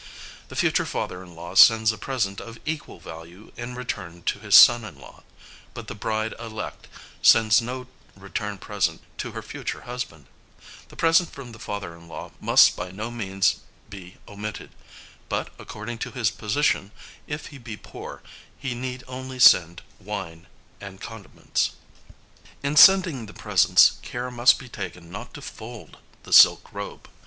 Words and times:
The 0.47 0.55
future 0.55 0.87
father 0.87 1.21
in 1.23 1.35
law 1.35 1.53
sends 1.53 1.91
a 1.91 1.97
present 1.99 2.41
of 2.41 2.57
equal 2.65 2.99
value 2.99 3.51
in 3.55 3.75
return 3.75 4.23
to 4.23 4.39
his 4.39 4.55
son 4.55 4.83
in 4.83 4.99
law, 4.99 5.21
but 5.75 5.87
the 5.87 5.93
bride 5.93 6.33
elect 6.39 6.87
sends 7.21 7.61
no 7.61 7.85
return 8.15 8.57
present 8.57 9.03
to 9.19 9.33
her 9.33 9.43
future 9.43 9.81
husband; 9.81 10.25
the 10.87 10.95
present 10.95 11.31
from 11.31 11.51
the 11.51 11.59
father 11.59 11.95
in 11.95 12.07
law 12.07 12.31
must 12.39 12.75
by 12.75 12.89
no 12.89 13.11
means 13.11 13.57
be 13.91 14.17
omitted, 14.27 14.71
but 15.29 15.49
according 15.59 15.99
to 15.99 16.09
his 16.09 16.31
position, 16.31 16.89
if 17.27 17.53
he 17.53 17.59
be 17.59 17.77
poor, 17.77 18.23
he 18.57 18.73
need 18.73 19.03
only 19.07 19.37
send 19.37 19.83
wine 19.99 20.47
and 20.79 20.99
condiments. 20.99 21.73
In 22.63 22.75
sending 22.75 23.27
the 23.27 23.35
presents 23.35 23.97
care 24.01 24.31
must 24.31 24.57
be 24.57 24.67
taken 24.67 25.11
not 25.11 25.31
to 25.35 25.43
fold 25.43 25.97
the 26.23 26.33
silk 26.33 26.73
robe. 26.73 27.07